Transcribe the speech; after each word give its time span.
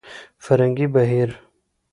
فرهنګي 0.43 0.85
بهير 0.93 1.29